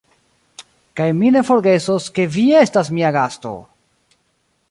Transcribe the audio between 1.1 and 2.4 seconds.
mi ne forgesos, ke